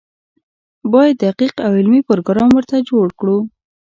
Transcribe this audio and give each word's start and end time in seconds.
باید 0.93 1.15
دقیق 1.25 1.55
او 1.65 1.71
علمي 1.79 2.01
پروګرام 2.09 2.49
ورته 2.53 2.85
جوړ 2.89 3.07
کړو. 3.19 3.37